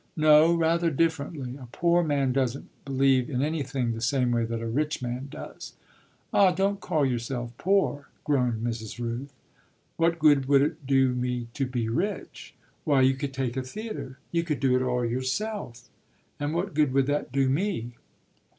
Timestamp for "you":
13.01-13.13, 14.31-14.41